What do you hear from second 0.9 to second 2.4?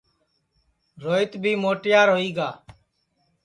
روہیت بی موٹیار ہوئی